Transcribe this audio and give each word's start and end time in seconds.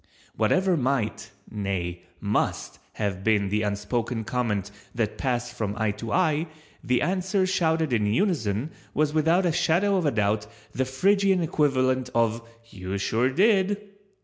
—whatever 0.35 0.75
might—nay, 0.75 2.01
must 2.19 2.79
have 2.93 3.23
been 3.23 3.49
the 3.49 3.61
unspoken 3.61 4.23
comment 4.23 4.71
that 4.95 5.15
passed 5.19 5.53
from 5.53 5.75
eye 5.77 5.91
to 5.91 6.11
eye, 6.11 6.47
the 6.83 7.03
answer 7.03 7.45
shouted 7.45 7.93
in 7.93 8.07
unison, 8.07 8.71
was 8.95 9.13
without 9.13 9.45
a 9.45 9.51
shadow 9.51 9.97
of 9.97 10.07
a 10.07 10.11
doubt 10.11 10.47
the 10.71 10.85
Phrygian 10.85 11.43
equivalent 11.43 12.09
of 12.15 12.41
"You 12.71 12.97
sure 12.97 13.29
did!" 13.29 13.77